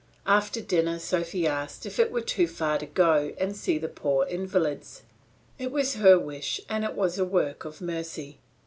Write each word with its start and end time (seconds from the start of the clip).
After 0.25 0.61
dinner 0.61 0.97
Sophy 0.97 1.45
asked 1.45 1.85
if 1.85 1.99
it 1.99 2.11
were 2.11 2.21
too 2.21 2.47
far 2.47 2.79
to 2.79 2.87
go 2.87 3.35
and 3.37 3.55
see 3.55 3.77
the 3.77 3.87
poor 3.87 4.25
invalids. 4.25 5.03
It 5.59 5.71
was 5.71 5.97
her 5.97 6.17
wish 6.17 6.59
and 6.67 6.83
it 6.83 6.95
was 6.95 7.19
a 7.19 7.23
work 7.23 7.65
of 7.65 7.81
mercy. 7.81 8.39